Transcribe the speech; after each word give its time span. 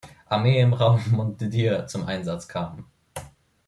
Armee 0.27 0.59
im 0.61 0.73
Raum 0.73 0.99
Montdidier 1.11 1.85
zum 1.85 2.07
Einsatz 2.07 2.47
kam. 2.47 2.85